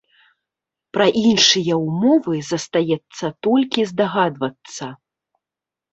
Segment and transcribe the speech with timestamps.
[0.97, 4.85] Пра іншыя ўмовы застаецца толькі здагадвацца.